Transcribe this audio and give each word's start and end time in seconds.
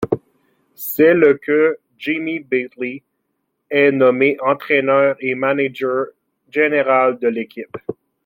C'est 0.73 1.13
le 1.13 1.37
que 1.37 1.77
Jamie 1.99 2.39
Batley 2.39 3.03
est 3.69 3.91
nommé 3.91 4.35
entraîneur 4.43 5.15
et 5.19 5.35
manager 5.35 6.07
général 6.49 7.19
de 7.19 7.27
l'équipe. 7.27 7.77